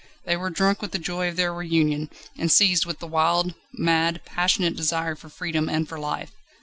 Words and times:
They 0.25 0.35
were 0.35 0.49
drunk 0.49 0.81
with 0.81 0.93
the 0.93 0.97
joy 0.97 1.27
of 1.29 1.35
their 1.35 1.53
reunion, 1.53 2.09
and 2.35 2.51
seized 2.51 2.87
with 2.87 2.97
the 2.97 3.05
wild, 3.05 3.53
mad, 3.73 4.21
passionate 4.25 4.75
desire 4.75 5.13
for 5.15 5.29
freedom 5.29 5.69
and 5.69 5.87
for 5.87 5.99
life 5.99 6.31